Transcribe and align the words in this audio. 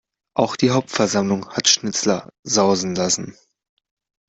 Auch 0.33 0.55
die 0.55 0.71
Hauptversammlung 0.71 1.47
hat 1.51 1.67
Schnitzler 1.67 2.31
sausen 2.41 2.95
lassen. 2.95 3.37